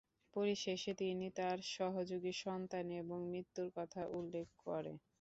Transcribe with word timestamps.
পরিশেষে 0.33 0.91
তিনি 1.01 1.27
তার 1.37 1.57
সহযোগী 1.75 2.33
সন্তান 2.43 2.85
এবং 3.01 3.19
মৃত্যুর 3.31 3.69
কথা 3.77 4.01
উল্লেখ 4.17 4.47
করেন। 4.61 4.95